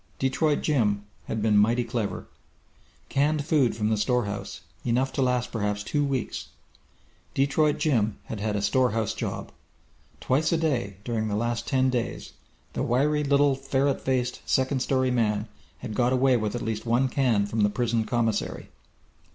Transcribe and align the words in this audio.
Detroit 0.17 0.61
Jim 0.61 1.03
had 1.25 1.43
been 1.43 1.55
mighty 1.55 1.83
clever! 1.83 2.25
Canned 3.07 3.45
food 3.45 3.75
from 3.75 3.89
the 3.91 3.97
storehouse, 3.97 4.61
enough 4.83 5.13
to 5.13 5.21
last 5.21 5.51
perhaps 5.51 5.83
two 5.83 6.03
weeks! 6.03 6.47
Detroit 7.35 7.77
Jim 7.77 8.17
had 8.23 8.39
had 8.39 8.55
a 8.55 8.63
storehouse 8.63 9.13
job. 9.13 9.51
Twice 10.19 10.51
a 10.51 10.57
day, 10.57 10.97
during 11.03 11.27
the 11.27 11.35
last 11.35 11.67
ten 11.67 11.91
days, 11.91 12.33
the 12.73 12.81
wiry 12.81 13.23
little 13.23 13.53
ferret 13.53 14.01
faced 14.01 14.41
second 14.43 14.79
story 14.81 15.11
man 15.11 15.47
had 15.77 15.93
got 15.93 16.13
away 16.13 16.35
with 16.35 16.55
at 16.55 16.63
least 16.63 16.83
one 16.83 17.07
can 17.07 17.45
from 17.45 17.61
the 17.61 17.69
prison 17.69 18.03
commissary. 18.03 18.69